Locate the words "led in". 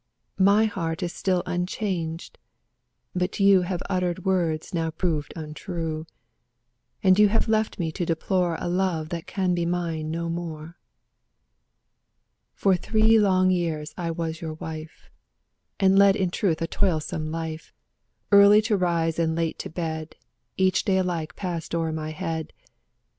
15.99-16.31